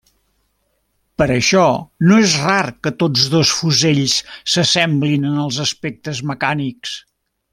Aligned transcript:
Per 1.21 1.25
això 1.33 1.65
no 2.11 2.17
és 2.21 2.33
rar 2.45 2.63
que 2.87 2.93
tots 3.03 3.27
dos 3.35 3.51
fusells 3.59 4.17
s'assemblin 4.55 5.29
en 5.33 5.39
els 5.45 5.61
aspectes 5.67 6.27
mecànics. 6.33 6.97